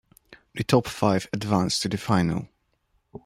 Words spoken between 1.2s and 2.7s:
advanced to the final.